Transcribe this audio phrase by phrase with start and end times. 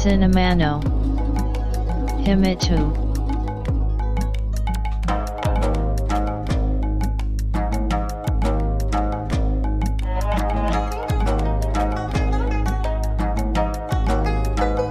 [0.00, 0.82] Cinemano
[2.24, 3.04] Himitu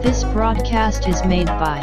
[0.03, 1.79] This broadcast is made by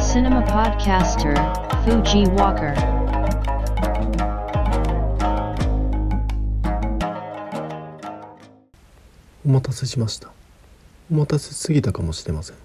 [0.00, 1.36] Cinema Podcaster
[1.84, 2.74] Fuji Walker.
[9.44, 10.30] お待たせしました
[11.09, 12.57] お待たせすぎたかもしれません。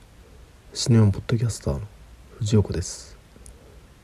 [0.74, 1.80] シネマポッドキャスターの
[2.40, 3.16] 藤岡です。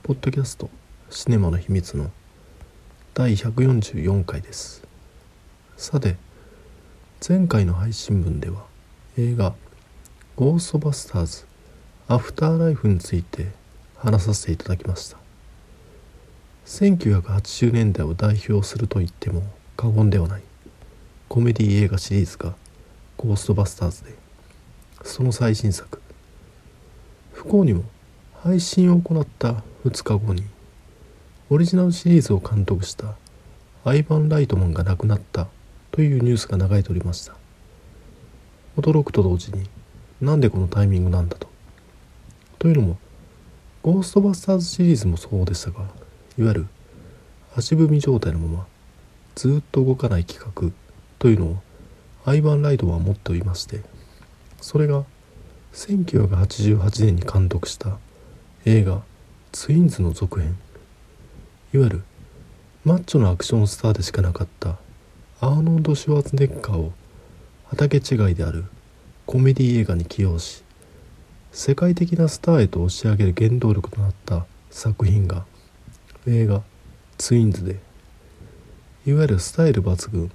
[0.04, 0.70] ポッドキャスト
[1.10, 2.12] シネマの秘密の
[3.14, 4.84] 第144回です。
[5.76, 6.14] さて
[7.28, 8.62] 前回の配信分では
[9.16, 9.56] 映画
[10.36, 11.44] 「ゴーストバスターズ
[12.06, 13.48] アフターライフ」について
[13.96, 15.18] 話させていただきました。
[16.64, 19.42] 1980年代を代表すると言っても
[19.76, 20.42] 過言ではない
[21.28, 22.54] コメディ映画シリーズが
[23.16, 24.27] ゴーストバスターズで
[25.02, 26.00] その最新作。
[27.32, 27.84] 不幸にも
[28.34, 30.44] 配信を行った2日後に
[31.50, 33.14] オリジナルシリーズを監督した
[33.84, 35.46] アイヴァン・ライトマンが亡くなった
[35.92, 37.34] というニュースが流れておりました。
[38.76, 39.68] 驚くと同時に
[40.20, 41.48] なんでこのタイミングなんだと。
[42.58, 42.98] というのも
[43.82, 45.80] ゴーストバスターズシリーズもそうでしたが
[46.36, 46.66] いわゆる
[47.56, 48.66] 足踏み状態のまま
[49.36, 50.72] ずっと動かない企画
[51.18, 51.56] というのを
[52.24, 53.80] アイヴァン・ライドは持っておりまして
[54.60, 55.04] それが
[55.72, 57.98] 1988年に監督した
[58.64, 59.02] 映画
[59.52, 60.56] 「ツインズ」の続編。
[61.72, 62.02] いわゆる
[62.84, 64.78] マッチョなアクションスターでしかなかった
[65.40, 66.92] アーノルド・シュワーツネッカーを
[67.66, 68.64] 畑違いである
[69.26, 70.64] コメディ映画に起用し
[71.52, 75.44] 世界的なスターへと押し上げる原動力となった作品が
[76.26, 76.62] 映画
[77.18, 77.78] 「ツインズ」で
[79.06, 80.30] いわゆるスタイル抜群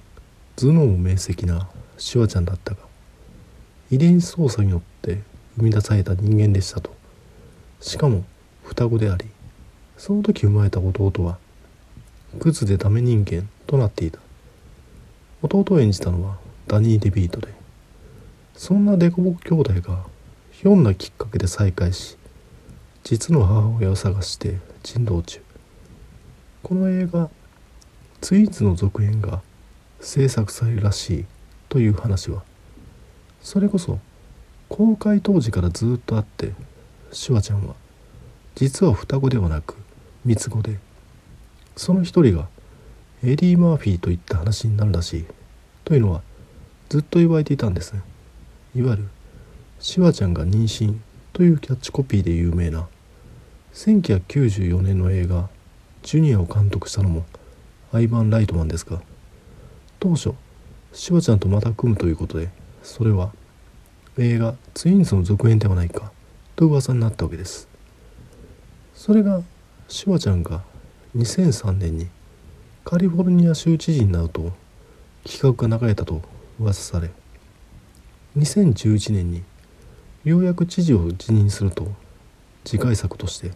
[0.56, 2.93] 頭脳も明晰なシュワちゃんだったが
[3.94, 5.20] 遺伝子操作によって
[5.56, 6.92] 生み出された人間でしたと。
[7.80, 8.24] しかも
[8.64, 9.26] 双子であり
[9.96, 11.38] その時生まれた弟は
[12.40, 14.18] クズでダメ人間となっていた。
[15.42, 17.48] 弟を演じたのはダニー・デビートで
[18.56, 20.04] そんなデコボコ兄弟が
[20.50, 22.16] ひょんなきっかけで再会し
[23.04, 25.40] 実の母親を探して珍道中。
[26.64, 27.30] この映画
[28.20, 29.40] 「ツイーツ」の続編が
[30.00, 31.24] 制作されるらしい
[31.68, 32.42] という話は
[33.44, 33.98] それこそ
[34.70, 36.52] 公開当時からずっとあって
[37.12, 37.74] シュワちゃんは
[38.54, 39.76] 実は双子ではなく
[40.24, 40.78] 三つ子で
[41.76, 42.48] その一人が
[43.22, 45.24] エディ・マーフィーといった話になるらしい
[45.84, 46.22] というのは
[46.88, 47.92] ずっと言われていたんです。
[47.92, 48.00] ね
[48.74, 49.08] いわゆる
[49.78, 50.96] シュワちゃんが妊娠
[51.34, 52.88] というキャッチコピーで有名な
[53.74, 55.50] 1994年の映画
[56.02, 57.26] 「ジュニア」を監督したのも
[57.92, 59.02] アイヴァン・ライトマンですが
[60.00, 60.32] 当初
[60.94, 62.48] シュワちゃんとまた組むということで
[62.84, 63.32] それは
[64.18, 66.12] 映画「ツインズ」の続編ではないか
[66.54, 67.66] と噂になったわけです。
[68.94, 69.42] それが
[69.88, 70.62] シュワちゃんが
[71.16, 72.08] 2003年に
[72.84, 74.52] カリフォルニア州知事になると
[75.24, 76.20] 企画が流れたと
[76.60, 77.10] 噂され
[78.36, 79.42] 2011年に
[80.22, 81.90] ようやく知事を辞任すると
[82.64, 83.52] 次回作として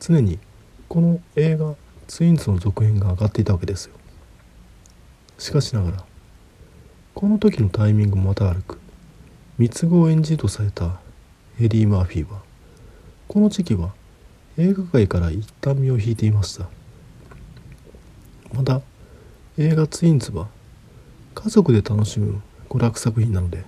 [0.00, 0.38] 常に
[0.88, 1.74] この映画
[2.06, 3.94] 「ツインズ」の続編が上がっていたわけですよ。
[5.38, 6.07] しかしながら
[7.18, 8.78] この時のタイミングもまた悪く
[9.58, 11.00] 三つ子を演じるとされた
[11.60, 12.42] エディ・マーフィーは
[13.26, 13.92] この時期は
[14.56, 16.68] 映画界から一旦身を引いていました。
[18.54, 18.82] また
[19.56, 20.46] 映画「ツインズ」は
[21.34, 23.64] 家族で楽しむ娯楽作品なので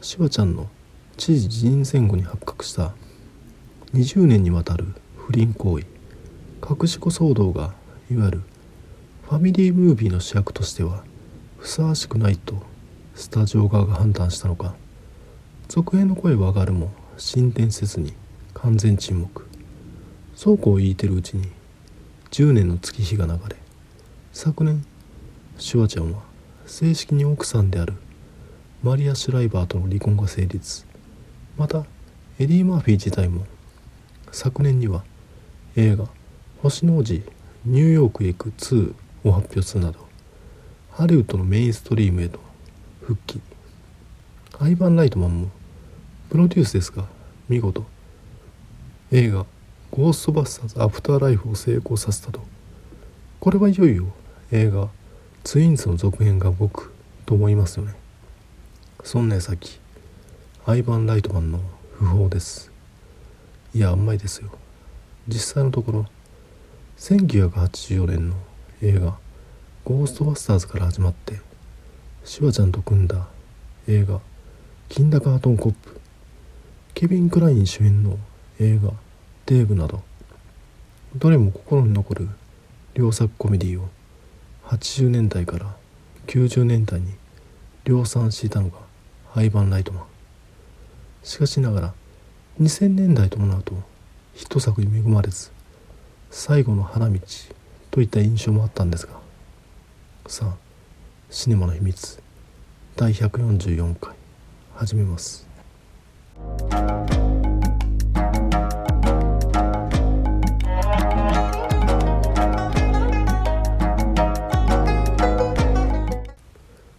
[0.00, 0.70] シュワちゃんの
[1.18, 2.94] 知事辞任前後に発覚した
[3.92, 5.84] 20年にわたる不倫行為
[6.66, 7.74] 隠し子騒動が
[8.10, 8.42] いわゆる
[9.28, 11.04] ファミリームービーの主役としては
[11.60, 12.54] ふさわしくないと
[13.14, 14.74] スタジオ側が判断したのか。
[15.68, 18.14] 続編の声は上がるも進展せずに
[18.54, 19.46] 完全沈黙。
[20.34, 21.50] そうこう言いてるうちに
[22.30, 23.56] 10年の月日が流れ。
[24.32, 24.86] 昨年
[25.58, 26.22] シュワちゃんは
[26.64, 27.92] 正式に奥さんである
[28.82, 30.86] マリア・シュライバーとの離婚が成立。
[31.58, 31.84] また
[32.38, 33.44] エディ・マーフィー自体も
[34.32, 35.04] 昨年には
[35.76, 36.08] 映画
[36.62, 37.22] 「星の王子
[37.66, 38.94] ニューヨークへ行く2」
[39.28, 40.09] を発表するなど
[40.92, 42.40] ハリウッドのメインストリームへと
[43.02, 43.40] 復帰。
[44.58, 45.50] アイヴァン・ライトマンも
[46.28, 47.04] プロデュースですが
[47.48, 47.84] 見事。
[49.12, 49.46] 映画
[49.90, 52.40] 「ゴーストバスターズ・アフターライフ」を成功させたと。
[53.38, 54.06] これはいよいよ。
[54.50, 54.88] 映画
[55.44, 56.92] 「ツインズ」の続編が動く
[57.24, 57.94] と思いますよね。
[59.04, 59.80] そんな矢先
[60.66, 61.60] アイヴァン・ライトマンの
[62.00, 62.72] 訃報です。
[63.72, 64.50] いやあんまりですよ。
[65.28, 66.06] 実際のところ
[66.98, 68.36] 1984年の
[68.82, 69.16] 映画
[69.82, 71.40] ゴーストバスターズから始まって
[72.24, 73.26] シワちゃんと組んだ
[73.88, 74.20] 映画
[74.88, 75.98] キンダカートンコップ
[76.92, 78.18] ケビン・クライン主演の
[78.58, 78.92] 映画
[79.46, 80.02] 「デーブ」など
[81.16, 82.28] どれも心に残る
[82.94, 83.88] 良作コメディを
[84.66, 85.74] 80年代から
[86.26, 87.14] 90年代に
[87.84, 88.78] 量産していたのが
[89.30, 90.04] ハイバン・ライトマン。
[91.22, 91.94] しかしながら
[92.60, 93.74] 2000年代ともなると
[94.34, 95.50] ヒット作に恵まれず
[96.30, 97.18] 最後の花道
[97.90, 99.29] といった印象もあったんですが
[100.30, 100.54] さあ
[101.28, 102.22] シネマの秘密。
[102.94, 104.14] 第144回。
[104.76, 105.44] 始めます。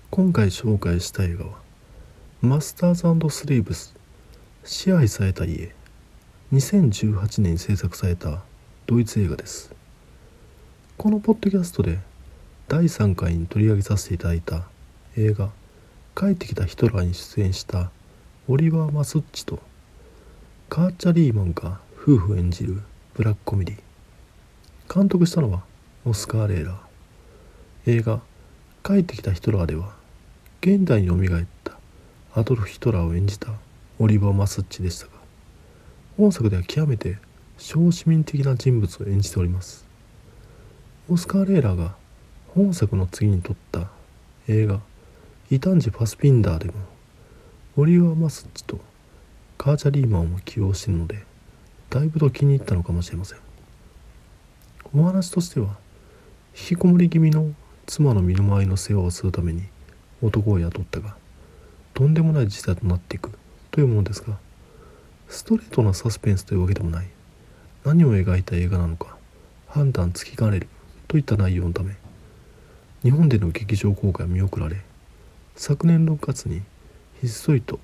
[0.10, 1.51] 今回紹介した映画は
[2.44, 3.95] 「マスターズスリーブス。
[4.66, 5.74] 支配された家」
[6.51, 8.44] 2018年に制作された
[8.88, 9.74] ドイツ映画です。
[10.98, 12.11] このポッドキャストで
[12.72, 14.64] 第3回に取り上げさせていただいた
[15.18, 15.50] 映画
[16.16, 17.92] 「帰ってきたヒトラー」に出演した
[18.48, 19.60] オリバー・マスッチと
[20.70, 22.82] カーチャ・リーマンが夫婦演じる
[23.14, 24.96] ブラックコメディ。
[24.96, 25.64] 監督したのは
[26.06, 27.92] オスカー・レーラー。
[27.92, 28.22] 映画
[28.88, 29.94] 「帰ってきたヒトラー」では
[30.62, 31.78] 現代によみがえった
[32.34, 33.52] アドルフ・ヒトラーを演じた
[34.00, 35.12] オリバー・マスッチでしたが
[36.16, 37.18] 本作では極めて
[37.58, 39.86] 小市民的な人物を演じております。
[41.10, 42.00] オスカー・レーラーが
[42.53, 43.88] 本作の次に撮った
[44.48, 44.81] 映画
[45.50, 46.74] 「異端児ファスピンダー」でも
[47.77, 48.80] オリバー・マスッチと
[49.57, 51.24] カーチャ・リーマンを起用しているので
[51.89, 53.39] だいぶと気に入ったのかもしれません。
[54.94, 55.77] お話としては
[56.53, 57.53] 引きこもり気味の
[57.86, 59.63] 妻の身の回りの世話をするために
[60.21, 61.15] 男を雇ったが
[61.94, 63.31] とんでもない事態となっていく
[63.71, 64.38] というものですが
[65.30, 67.07] ストレートなサスペンスというわけでもない。
[67.86, 69.15] 何を描いた映画なのか
[69.68, 70.68] 判断つきかねる
[71.07, 71.95] といった内容のため
[73.03, 74.77] 日本での劇場公開は見送られ
[75.56, 76.62] 昨年6月に
[77.19, 77.80] ひっそりと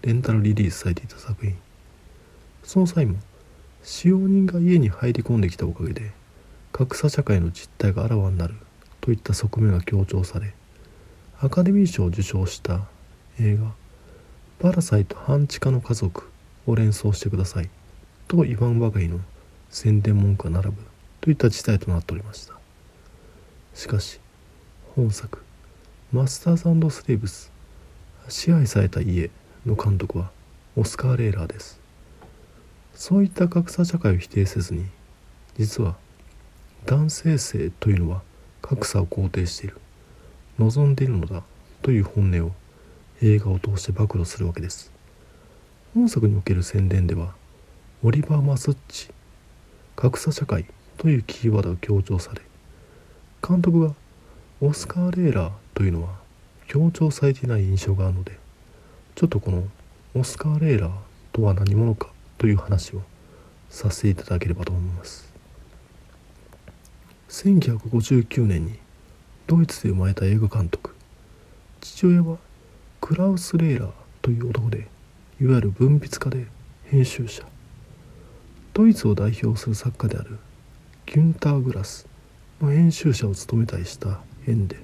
[0.00, 1.56] レンタルリリースされていた作品。
[2.64, 3.18] その際も
[3.82, 6.12] 使用人が家に入り込んできたおかげで
[6.72, 8.54] 格差社会の実態があらわになる
[9.00, 10.54] といった側面が強調され
[11.40, 12.86] アカデミー賞を受賞した
[13.38, 13.72] 映画
[14.58, 16.30] 「パラサイト半地下の家族」
[16.66, 17.68] を連想してください
[18.28, 19.20] と言わんばかりの
[19.68, 20.82] 宣伝文句が並ぶ
[21.20, 22.54] といった事態となっておりました。
[23.74, 24.20] しかし
[24.94, 25.38] 本作
[26.12, 27.50] 「マスターズスレーブス
[28.28, 29.30] 支配された家」
[29.64, 30.30] の監督は
[30.76, 31.80] オスカー・レーラーです。
[32.94, 34.84] そういった格差社会を否定せずに
[35.56, 35.96] 実は
[36.84, 38.22] 男性性というのは
[38.60, 39.78] 格差を肯定している
[40.58, 41.42] 望んでいるのだ
[41.80, 42.52] という本音を
[43.22, 44.92] 映画を通して暴露するわけです。
[45.94, 47.34] 本作における宣伝では
[48.02, 49.08] オリバー・マスッチ
[49.96, 50.66] 格差社会
[50.98, 52.42] というキーワードが強調され
[53.40, 53.94] 監督が
[54.64, 56.10] オスカー・レーラーというのは
[56.68, 58.38] 強調されていない印象があるので
[59.16, 59.64] ちょっとこの
[60.14, 60.92] オスカー・レーラー
[61.32, 63.02] とは何者かという話を
[63.70, 65.32] させていただければと思います。
[67.28, 68.78] 1959年に
[69.48, 70.94] ドイツで生まれた映画監督
[71.80, 72.36] 父親は
[73.00, 74.86] クラウス・レーラーという男で
[75.40, 76.46] いわゆる文筆家で
[76.84, 77.42] 編集者。
[78.74, 80.38] ドイツを代表する作家である
[81.06, 82.06] ギュンター・グラス
[82.60, 84.76] の編集者を務めたりした縁で。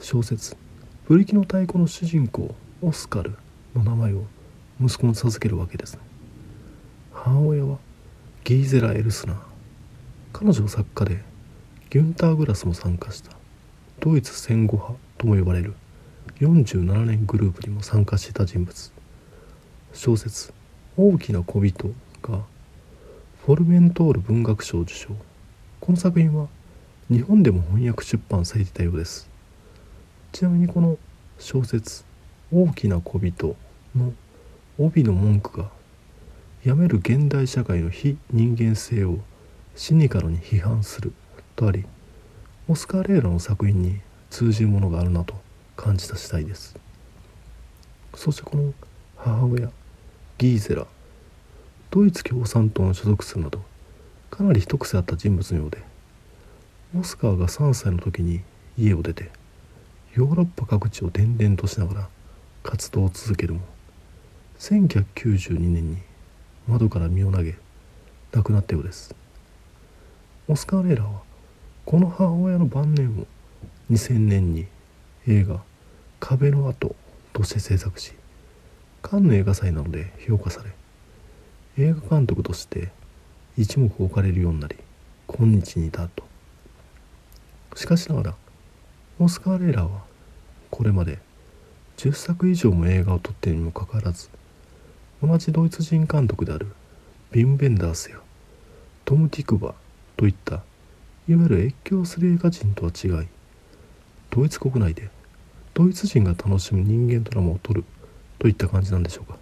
[0.00, 0.56] 小説
[1.06, 3.36] 「ブリキの太鼓」の主人公オスカル
[3.74, 4.24] の名前を
[4.80, 5.98] 息子に授けるわけです
[7.12, 7.78] 母親は
[8.44, 9.36] ギーゼラ・エルスナー。
[10.32, 11.22] 彼女は作家で
[11.90, 13.32] ギュンター・グラスも参加した。
[14.00, 15.74] ドイツ戦後派とも呼ばれる。
[16.40, 18.92] 47年グループにも参加していた人物。
[19.92, 20.52] 小説
[20.96, 22.40] 「大きな小人」が
[23.44, 25.10] フォルメントール文学賞受賞。
[25.80, 26.48] この作品は
[27.10, 29.28] 日本でも翻訳出版されてたようです。
[30.30, 30.96] ちなみにこの
[31.40, 32.04] 小説
[32.54, 33.56] 「大きな小人」
[33.96, 34.12] の
[34.78, 35.72] 帯の文句が
[36.62, 39.18] やめる現代社会の非人間性を
[39.74, 41.12] シニカルに批判する
[41.56, 41.84] とあり
[42.68, 43.98] オスカー・レーラの作品に
[44.30, 45.34] 通じるものがあるなと
[45.74, 46.76] 感じた次第です。
[48.14, 48.72] そしてこの
[49.16, 49.68] 母親
[50.38, 50.86] ギーゼラ
[51.90, 53.64] ドイツ共産党に所属するなど
[54.30, 55.90] かなり一癖あった人物のようで
[56.98, 58.40] オスカーが3歳の時に
[58.76, 59.30] 家を出て
[60.16, 62.08] ヨーロッパ各地を転々としながら
[62.64, 63.60] 活動を続けるも
[64.58, 65.98] 1992年に
[66.66, 67.54] 窓から身を投げ
[68.32, 69.14] 亡くなったようです。
[70.48, 71.20] オスカー・レーラーは
[71.86, 73.26] この母親の晩年を
[73.92, 74.66] 2000年に
[75.28, 75.62] 映画
[76.18, 76.96] 「壁の跡」
[77.32, 78.14] として制作し
[79.00, 80.72] カンヌ映画祭などで評価され
[81.84, 82.90] 映画監督として
[83.56, 84.76] 一目置かれるようになり
[85.28, 86.29] 今日に至ると。
[87.74, 88.34] しかしながら
[89.18, 90.02] オスカー・レーラーは
[90.70, 91.18] これまで
[91.96, 94.28] 10作以上も映画を撮っているにもかかわらず
[95.22, 96.68] 同じドイツ人監督である
[97.30, 98.18] ビン・ベンダースや
[99.04, 99.74] トム・ティクバ
[100.16, 100.62] といった
[101.28, 103.28] いわゆる越境する映画人とは違い
[104.30, 105.10] ドイツ国内で
[105.74, 107.84] ドイツ人が楽しむ人間ドラマを撮る
[108.38, 109.38] といった感じなんでしょうか。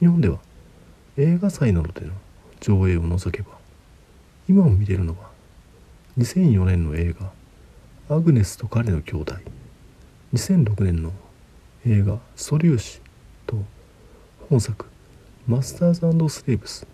[0.00, 0.38] 日本では
[1.16, 2.12] 映画祭などでの
[2.60, 3.52] 上映を除けば
[4.48, 5.31] 今も見れるのは
[6.18, 7.32] 2004年の映画
[8.14, 9.34] 「アグネスと彼の兄弟」
[10.34, 11.10] 2006年の
[11.86, 13.00] 映画「素粒子」
[13.46, 13.56] と
[14.50, 14.84] 本作
[15.48, 16.86] 「マスターズスレーブス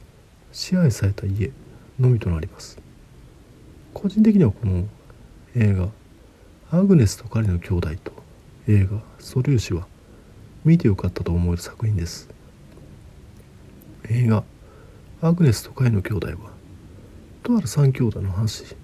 [0.52, 1.50] 支配された家」
[1.98, 2.78] のみとなります。
[3.92, 4.86] 個人的にはこの
[5.56, 5.88] 映画
[6.70, 8.12] 「アグネスと彼の兄弟」と
[8.68, 9.88] 映画「素粒子」は
[10.64, 12.28] 見てよかったと思える作品です。
[14.08, 14.44] 映画
[15.20, 16.52] 「アグネスと彼の兄弟」は
[17.42, 18.76] とある三兄弟の話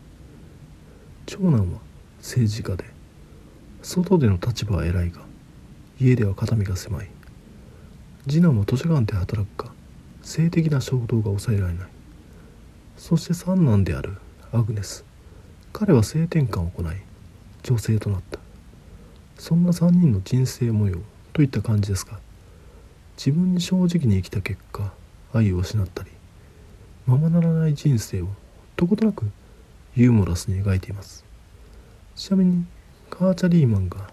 [1.27, 1.81] 長男は
[2.19, 2.85] 政治家で。
[3.83, 5.21] 外での立場は偉いが
[6.01, 7.09] 家では肩身が狭い。
[8.27, 9.73] 次男は図書館で働くか
[10.23, 11.89] 性的な衝動が抑えられない。
[12.97, 14.17] そして三男である
[14.53, 15.05] アグネス。
[15.73, 16.87] 彼は性転換を行い
[17.63, 18.39] 女性となった。
[19.39, 20.99] そんな3人の人生模様
[21.33, 22.19] といった感じですが
[23.17, 24.93] 自分に正直に生きた結果
[25.33, 26.11] 愛を失ったり
[27.07, 28.29] ままならない人生を
[28.77, 29.25] とことなく
[29.97, 31.25] ユーモラスに描いています。
[32.17, 32.65] ちなみに
[33.11, 34.11] カーチャ・リーマンが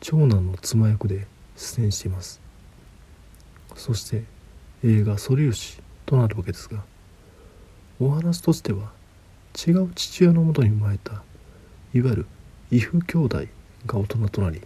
[0.00, 2.40] 長男の妻役で出演しています。
[3.74, 4.24] そして
[4.82, 6.82] 映画「素粒子」となるわけですが
[8.00, 8.90] お話としては
[9.54, 11.22] 違う父親のもとに生まれた
[11.92, 12.26] いわゆる
[12.70, 13.44] 異父兄弟
[13.86, 14.62] が大人となり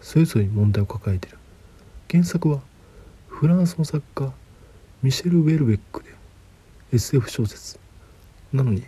[0.00, 1.38] それぞれに問題を抱えている。
[2.10, 2.60] 原作は
[3.28, 4.32] フランスの作家
[5.02, 6.10] ミシェル・ウェルベックで
[6.92, 7.78] SF 小説。
[8.52, 8.84] なのに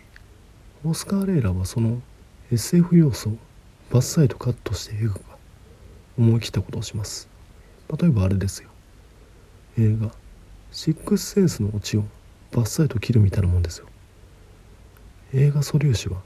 [0.85, 2.01] オスカー・レイラはその
[2.51, 3.37] SF 要素を
[3.91, 5.37] バッサイとカットして描くが
[6.19, 7.27] 思い切ったことをします。
[7.99, 8.69] 例えばあれですよ。
[9.79, 10.11] 映画
[10.71, 12.03] 「シックスセンス」のオチを
[12.51, 13.87] バッサイと切るみたいなもんですよ。
[15.33, 16.21] 映画素粒子は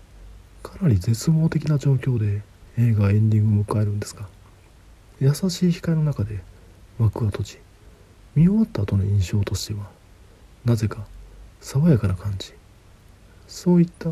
[0.63, 2.43] かなり絶望的な状況で
[2.77, 4.27] 映画エンディングを迎えるんですが
[5.19, 6.43] 優しい光の中で
[6.99, 7.59] 幕が閉じ
[8.35, 9.89] 見終わった後の印象としては
[10.65, 11.05] なぜか
[11.61, 12.53] 爽やかな感じ。
[13.47, 14.11] そういった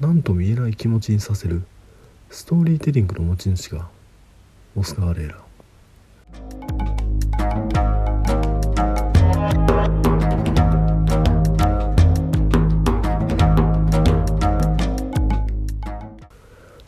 [0.00, 1.62] 何とも言えない気持ちにさせる。
[2.30, 3.88] ストーリーテリングの持ち主が
[4.76, 5.38] オスカー・レーラ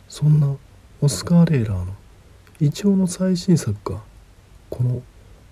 [0.07, 0.55] そんな
[1.01, 1.87] オスカー・レーラーの
[2.59, 4.01] 一応の最新作が
[4.69, 5.01] この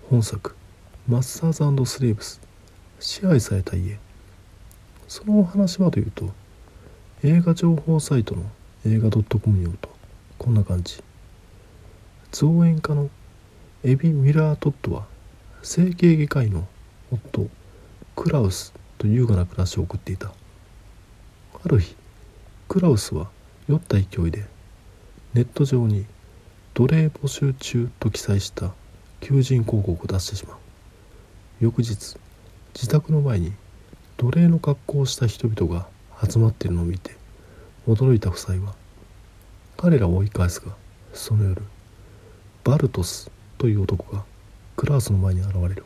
[0.08, 0.54] 本作
[1.08, 2.40] 「マスターズスレーブス
[3.00, 3.98] 支配された家」
[5.08, 6.32] そのお話はというと
[7.22, 8.44] 映画情報サイトの
[8.86, 9.90] 映画 .com によると
[10.38, 11.02] こんな感じ。
[12.32, 13.10] 造園家の
[13.84, 15.06] エビ・ミラートッドは
[15.62, 16.66] 整形外科医の
[17.12, 17.46] 夫
[18.16, 20.32] クラウスと優雅な暮らしを送っていた。
[21.62, 21.94] ある日
[22.68, 23.28] クラウスは
[23.68, 24.46] 酔った勢いで
[25.34, 26.06] ネット上に
[26.72, 28.72] 奴隷募集中と記載した
[29.20, 30.56] 求人広告を出してしまう。
[31.60, 32.16] 翌日
[32.72, 33.52] 自宅の前に
[34.16, 35.86] 奴隷の格好をした人々が
[36.28, 37.16] 集まっているのを見て
[37.86, 38.74] 驚いた夫妻は
[39.76, 40.74] 彼らを追い返すが
[41.12, 41.62] その夜
[42.64, 44.24] バルトスという男が
[44.76, 45.84] クラースの前に現れる。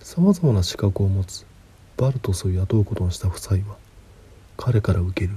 [0.00, 1.46] さまざまな資格を持つ
[1.96, 3.76] バルトスを雇うことにした夫妻は
[4.56, 5.36] 彼から受ける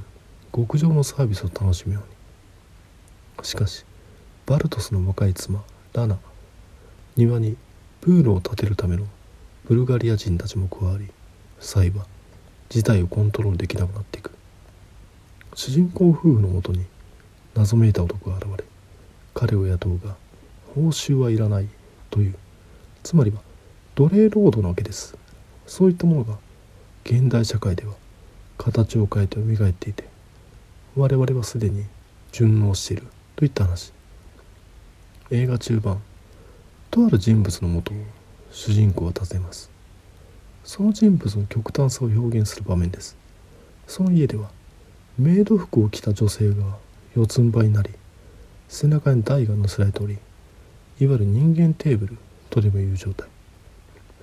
[0.54, 2.04] 極上のサービスを楽しむよう
[3.42, 3.46] に。
[3.46, 3.86] しかし
[4.46, 6.18] バルトスの若い妻ラナ
[7.16, 7.58] 庭に
[8.02, 9.06] プールを建てるための
[9.66, 11.12] ブルガリア人たちも加わり
[11.60, 12.08] 夫妻は
[12.70, 14.32] 事態をコントロールできなくなっていく。
[15.54, 16.86] 主人公夫婦のもとに
[17.54, 18.66] 謎めいた男が現れ
[19.34, 20.16] 彼を雇うが
[20.76, 21.68] 報酬はいらない
[22.10, 22.36] という。
[23.04, 23.42] つまりは
[23.96, 25.18] 奴隷労働なわけです。
[25.68, 26.38] そういったものが
[27.06, 27.94] 現代社会では
[28.58, 30.04] 形を変えて蘇っていて
[30.96, 31.86] 我々はすでに
[32.32, 33.08] 順応している。
[33.36, 33.94] といった話。
[35.32, 36.02] 映画中盤
[36.92, 37.98] とある人物のもとを
[38.52, 39.75] 主人公は訪ねます。
[40.66, 43.16] その人物の極端さを表現する場面です。
[43.86, 44.50] その家では
[45.18, 46.56] メイド服を着た女性が
[47.16, 47.92] 四つん這いになり
[48.68, 50.18] 背中に台が乗せられており
[51.00, 52.18] いわゆる人間テーブル
[52.50, 53.30] とでもいう状態。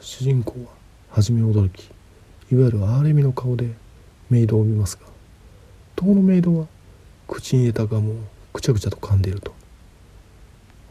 [0.01, 0.73] 主人公は
[1.11, 1.85] 初め驚き
[2.51, 3.71] いわゆる憐れみの顔で
[4.29, 5.03] メイドを見ますが
[5.95, 6.67] 当のメイドは
[7.29, 8.15] 口に入れたガムを
[8.53, 9.55] くちゃくちゃと噛んでいると。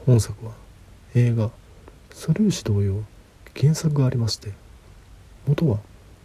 [0.05, 0.53] 本作は
[1.13, 1.51] 映画
[2.09, 3.03] 「素粒子」同様
[3.59, 4.53] 原作がありまして
[5.47, 5.79] 元は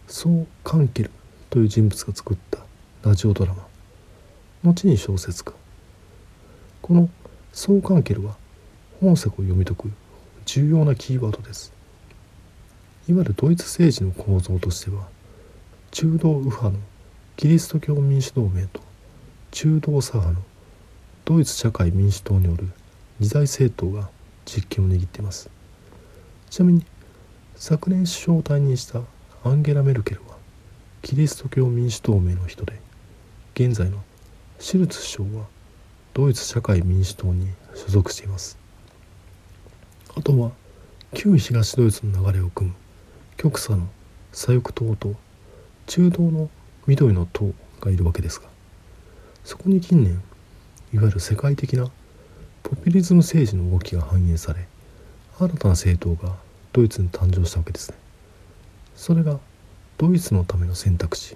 [0.07, 1.11] ソー・カンケル
[1.49, 2.59] という人物が作った
[3.03, 3.65] ラジオドラマ。
[4.63, 5.53] 後に小説家。
[6.83, 7.09] この
[7.51, 8.37] ソー・カンケルは
[9.01, 9.91] 本作を読み解く
[10.45, 11.73] 重要なキーワードです。
[13.09, 15.07] いわゆるドイツ政治の構造としては
[15.91, 16.77] 中道右派の
[17.37, 18.81] キリスト教民主同盟と
[19.51, 20.45] 中道左派の
[21.25, 22.69] ドイツ社会民主党による
[23.19, 24.09] 二大政党が
[24.45, 25.49] 実権を握っています。
[26.49, 26.85] ちなみに
[27.59, 29.01] 昨年首相を退任した
[29.43, 30.37] アンゲラ・メルケルは
[31.01, 32.79] キリスト教民主同盟の人で
[33.55, 34.03] 現在の
[34.59, 35.45] シュルツ首相は
[36.13, 38.57] ドイツ社会民主党に所属しています。
[40.15, 40.51] あとは
[41.15, 42.75] 旧東ドイツの流れを組む
[43.37, 43.87] 極左の
[44.31, 45.15] 左翼党と
[45.87, 46.49] 中道の
[46.85, 48.47] 緑の党がいるわけですが
[49.43, 50.21] そこに近年
[50.93, 51.89] いわゆる世界的な
[52.61, 54.67] ポピュリズム政治の動きが反映され
[55.39, 56.35] 新たな政党が
[56.77, 57.97] ドイツに誕生したわけですね。
[58.95, 59.39] それが
[59.97, 61.35] ドイツのための選択肢。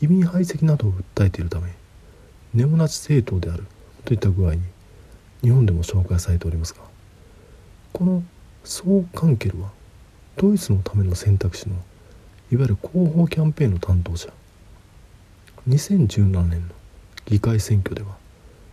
[0.00, 1.72] 移民排斥などを訴えているため
[2.54, 3.64] ネオナチ政党である
[4.04, 4.62] といった具合に
[5.42, 6.82] 日本でも紹介されておりますが
[7.92, 8.22] この
[8.62, 9.70] ソー・カンケルは
[10.36, 11.74] ドイツのための選択肢の
[12.52, 14.28] いわゆる広報キャンペーンの担当者
[15.68, 16.74] 2017年の
[17.26, 18.16] 議会選挙では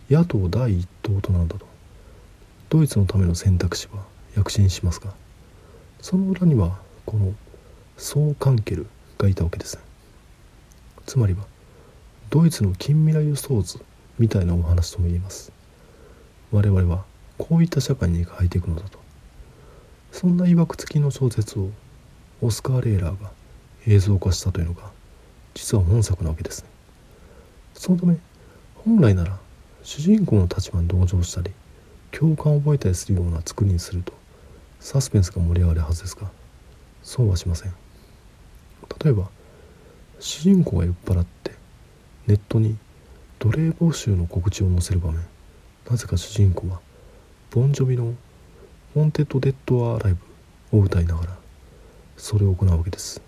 [0.08, 1.66] 野党第一党となるなど
[2.68, 4.04] ドイツのための選択肢は
[4.36, 5.12] 躍進しますが
[6.08, 7.34] その裏にはこの
[7.96, 8.86] ソー・カンケル
[9.18, 9.76] がいたわけです。
[11.04, 11.40] つまりは
[12.30, 13.80] ドイツの近未来予想図
[14.16, 15.50] みたいなお話とも言えます。
[16.52, 17.04] 我々は
[17.38, 19.00] こういった社会に変えていくのだと。
[20.12, 21.70] そんな曰く付きの小説を
[22.40, 23.32] オスカー・レーラーが
[23.88, 24.92] 映像化したというのが
[25.54, 26.68] 実は本作なわけですね。
[27.74, 28.16] そのため
[28.76, 29.36] 本来なら
[29.82, 31.50] 主人公の立場に同情したり
[32.12, 34.15] 共感を覚えたりするような作りにすると
[34.80, 36.30] サスペンスが盛り上がるはずですが
[37.02, 37.74] そうはしません。
[39.04, 39.28] 例えば
[40.18, 41.52] 主人公が酔っ払って
[42.26, 42.76] ネットに
[43.38, 45.20] 奴隷募集の告知を載せる場面。
[45.90, 46.80] なぜか主人公は
[47.50, 48.14] ボンジョビの
[48.96, 50.20] 「ウォンテッド・デッド・ア・ライブ」
[50.78, 51.38] を歌いながら
[52.16, 53.20] それを行うわけです。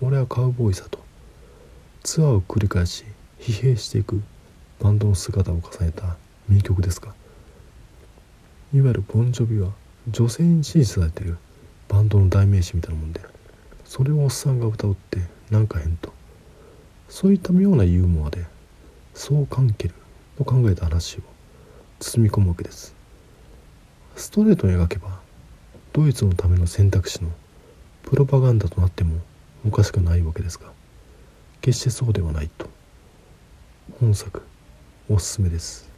[0.00, 0.98] 俺はカウボーイさと
[2.02, 3.04] ツアーを繰り返し
[3.38, 4.22] 疲弊していく
[4.80, 6.16] バンドの姿を重ねた
[6.48, 7.14] 名曲ですが
[8.74, 9.70] いわゆるボンジョビは
[10.08, 11.38] 女性に支持されてる
[11.88, 13.20] バンドの代名詞みたいなもんで
[13.84, 16.12] それをおっさんが歌うってなんか変と。
[17.08, 18.44] そういった妙なユーモアで
[19.14, 19.94] そう関係る
[20.36, 21.20] と考えた話を
[22.00, 22.94] 包み込むわけです。
[24.16, 25.20] ストレートに描けば
[25.92, 27.30] ドイツのための選択肢の
[28.02, 29.20] プロパガンダとなっても
[29.66, 30.66] おかしくないわけですが
[31.60, 32.68] 決してそうではないと。
[34.00, 34.42] 本作
[35.08, 35.88] おすすめです。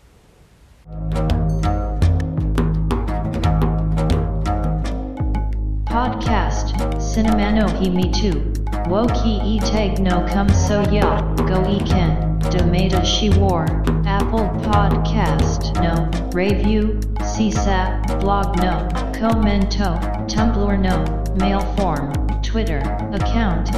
[5.95, 8.39] Podcast Cinemano he me too.
[8.87, 11.21] Woki e tag no come so ya.
[11.35, 12.39] Go e ken.
[12.51, 13.65] Domata she war.
[14.05, 16.09] Apple Podcast no.
[16.31, 16.99] Review.
[17.19, 18.19] CSAT.
[18.21, 18.87] Blog no.
[19.13, 19.99] Commento.
[20.27, 20.95] Tumblr no.
[21.35, 22.13] Mail form.
[22.41, 22.79] Twitter.
[23.13, 23.75] Account.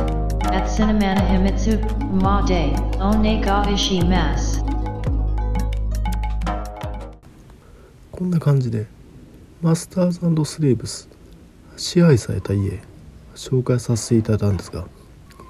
[0.53, 1.77] At Cinemana Himitsu.
[2.21, 2.75] Ma de.
[2.99, 4.63] Onega ishimasu.
[8.13, 8.85] こんな感じで
[9.61, 11.09] マスターズスレーブス
[11.78, 12.82] 支配された家
[13.36, 14.86] 紹介させていただいたんですが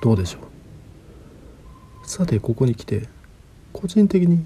[0.02, 0.38] どうでしょ
[2.04, 2.06] う？
[2.06, 3.08] さてここに来て
[3.72, 4.44] 個人的に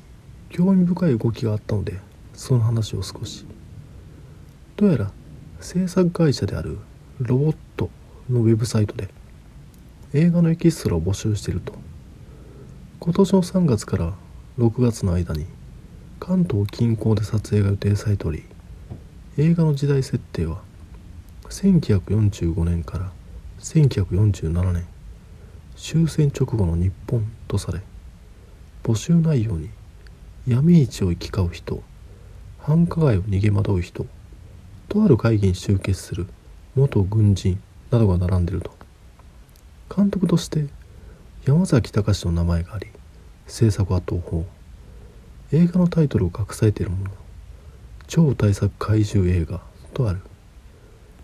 [0.49, 1.99] 興味深い動きがあったので
[2.35, 3.45] その話を少し。
[4.77, 5.11] どうやら
[5.61, 6.79] 制作会社である
[7.21, 7.91] ロボット
[8.31, 9.09] のウェブサイトで
[10.13, 11.75] 映画のエキストラを募集していると。
[13.01, 14.15] 今年の3月から
[14.59, 15.47] 6月の間に
[16.21, 18.45] 関東近郊で撮影が予定されており
[19.37, 20.63] 映画の時代設定は
[21.53, 23.13] 1945年から
[23.61, 24.87] 1947年
[25.77, 27.81] 終戦直後の日本とされ
[28.83, 29.69] 募集内容に
[30.47, 31.83] 闇市を行き交う人
[32.59, 34.07] 繁華街を逃げ惑う人
[34.89, 36.27] とある会議に集結する
[36.75, 37.61] 元軍人
[37.91, 38.73] などが並んでいると。
[39.95, 40.69] 監督として
[41.45, 42.87] 山崎隆の名前があり
[43.47, 44.45] 制作は東宝。
[45.53, 47.11] 映画のタイトルを隠されているもの
[48.07, 49.61] 超大作怪獣映画
[49.93, 50.23] とある。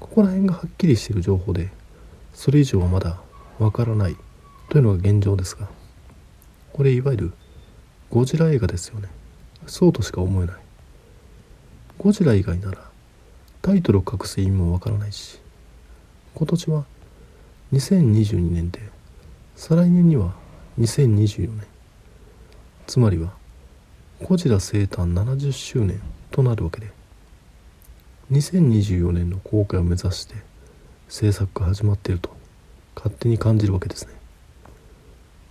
[0.01, 1.69] ここら辺がはっきりしている情報で
[2.33, 3.21] それ以上はまだ
[3.59, 4.17] わからない
[4.71, 5.69] というのが現状ですが
[6.73, 7.33] これいわゆる
[8.11, 9.09] ゴジラ映画ですよね。
[9.67, 10.57] そうとしか思えない。
[11.99, 12.89] ゴジラ以外なら
[13.61, 15.41] タイトルを隠す意味もわからないし
[16.35, 16.85] 今年は
[17.73, 18.81] 2022年で
[19.57, 20.33] 再来年には
[20.79, 21.67] 2024年
[22.87, 23.33] つまりは
[24.23, 26.87] ゴジラ生誕70周年となるわけで
[28.31, 30.35] 2024年の公開を目指して
[31.09, 32.31] 制作が始まっていると
[32.95, 34.13] 勝手に感じるわけですね。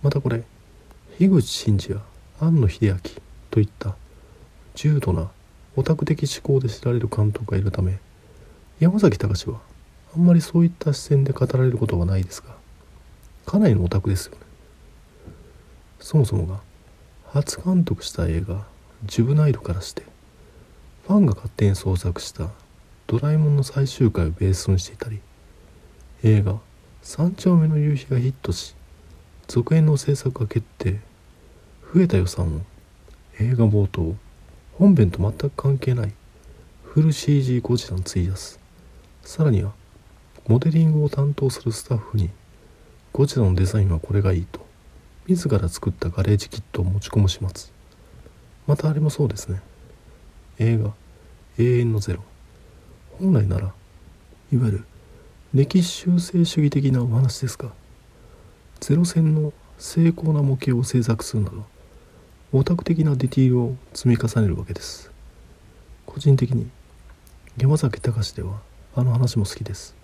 [0.00, 0.44] またこれ
[1.18, 1.98] 樋口真嗣や
[2.40, 3.00] 庵野秀明
[3.50, 3.96] といった
[4.76, 5.28] 重度な
[5.74, 7.98] オタク的思考で知られる監督がいるため
[8.78, 9.58] 山崎隆は
[10.14, 12.54] あんまりそういった視線で語られることはないですが
[13.44, 14.38] かなりのオタクですよね。
[15.98, 16.60] そもそもが
[17.26, 18.64] 初監督した映画
[19.04, 20.04] 「ジュブナイル」からして
[21.08, 22.50] ファンが勝手に創作した
[23.08, 25.20] 「ドラえもん」の最終回をベースにしていたり
[26.22, 26.60] 映画
[27.02, 28.76] 「三丁目の夕日」がヒットし
[29.48, 31.00] 続編の制作が決定。
[31.94, 32.60] 増えた予算を
[33.40, 34.14] 映画冒頭。
[34.74, 36.12] 本編と全く関係ない。
[36.84, 38.60] フル CG ゴジラに費やす。
[39.22, 39.72] さらには
[40.46, 42.28] モデリングを担当するスタッフに
[43.12, 44.66] ゴジラのデザインはこれがいいと
[45.26, 47.72] 自ら作ったガレージキットを持ち込む始末。
[48.66, 49.62] またあれもそうですね。
[50.58, 50.92] 映画
[51.56, 52.24] 「永遠のゼロ」
[53.18, 53.72] 本来なら
[54.52, 54.84] いわゆる
[55.52, 57.70] 歴史修正主義的なお話ですが
[58.80, 61.64] ゼロ戦の精巧な模型を制作するなど
[62.52, 65.10] オタク的なディティールを積み重ねるわけです。
[66.06, 66.70] 個人的に
[67.58, 68.60] 山崎隆では
[68.94, 69.94] あの話も好きです。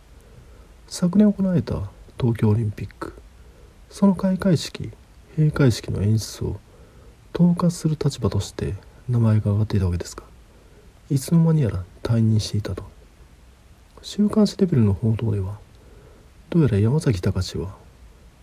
[0.86, 1.88] 昨年行われた
[2.20, 3.14] 東京オリンピック。
[3.88, 4.90] その開会式
[5.36, 6.60] 閉会式の演出を
[7.34, 8.74] 統括する立場として
[9.08, 10.24] 名前が挙がっていたわけですが
[11.10, 12.93] いつの間にやら退任していたと。
[14.06, 15.58] 週刊誌レベルの報道では
[16.50, 17.74] どうやら山崎隆は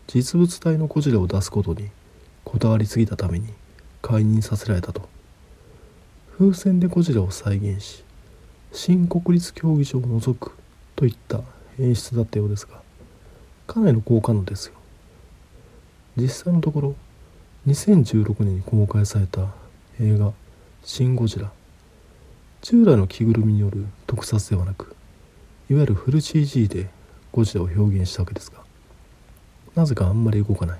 [0.07, 1.91] 実物大のゴジラを出すことに
[2.43, 3.53] こだわりすぎたために
[4.01, 5.07] 解任させられたと。
[6.39, 8.03] 風船でゴジラを再現し
[8.71, 10.57] 新国立競技場を除く
[10.95, 11.41] といった
[11.79, 12.81] 演出だったようですが
[13.67, 14.73] かなりの好感度ですよ。
[16.17, 16.95] 実際のところ
[17.67, 19.53] 2016年に公開された
[19.99, 20.33] 映画
[20.83, 21.51] 「シン・ゴジラ」
[22.63, 24.95] 従来の着ぐるみによる特撮ではなく
[25.71, 26.89] いわゆるフル CG で
[27.31, 28.61] ゴジラを表現したわけですが
[29.73, 30.79] なぜかあんまり動かない。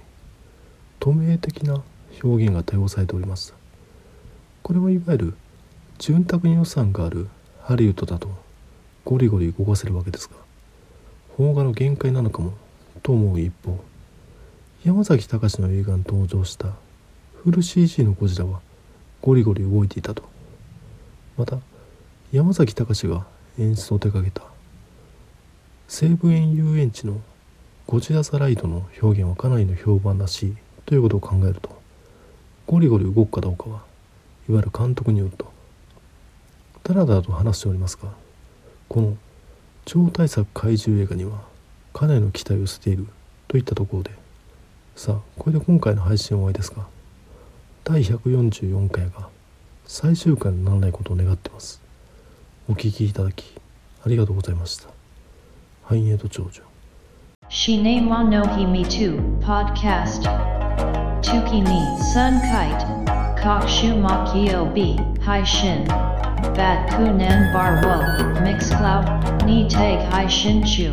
[0.99, 1.81] 透明的な
[2.21, 3.53] 表現が多用されておりました
[4.61, 5.33] これはいわゆる
[5.97, 7.29] 潤沢に予算がある
[7.61, 8.27] ハリウッドだと
[9.05, 10.35] ゴリゴリ動かせるわけですが
[11.37, 12.51] 邦画の限界なのかも
[13.01, 13.79] と思う一方
[14.83, 16.73] 山崎隆の映画に登場した
[17.41, 18.59] フル CG のゴジラは
[19.21, 20.23] ゴリゴリ動いていたと。
[21.37, 21.59] また
[22.33, 23.25] 山崎隆が
[23.57, 24.51] 演出を手掛けた
[25.93, 27.19] 西武園遊園地の
[27.85, 31.81] ゴジラ・ザ・ライドの表現はかなりの評判らしいということを考えると
[32.65, 33.83] ゴリゴリ動くかどうかは
[34.47, 35.51] いわゆる監督によると
[36.83, 38.07] ダラダラと話しておりますが
[38.87, 39.17] この
[39.83, 41.41] 超大作怪獣映画には
[41.91, 43.05] かなりの期待を寄せている
[43.49, 44.11] といったところで
[44.95, 46.87] さあこれで今回の配信は終わりですが
[47.83, 49.27] 第144回が
[49.85, 51.81] 最終回にならないことを願ってます。
[52.69, 53.53] お聴きいただき
[54.05, 55.00] ありがとうございました。
[55.90, 56.62] 繁栄と長女
[57.48, 60.24] Shine wa no hi me too, podcast.
[61.22, 62.84] Tuki ni sun kite.
[63.40, 65.84] Kokshu makio b, hi shin.
[65.86, 68.02] Bat kunan bar wo,
[68.42, 70.90] mixcloud, ni tag hi shin chu.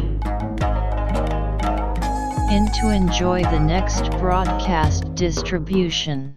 [2.54, 6.32] In to enjoy the next broadcast distribution.